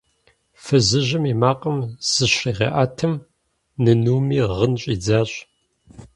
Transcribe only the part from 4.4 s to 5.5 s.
гъын щӀидзащ.